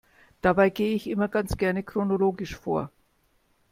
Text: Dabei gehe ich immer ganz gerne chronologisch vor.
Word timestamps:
Dabei 0.41 0.71
gehe 0.71 0.95
ich 0.95 1.05
immer 1.05 1.27
ganz 1.27 1.57
gerne 1.57 1.83
chronologisch 1.83 2.55
vor. 2.55 2.89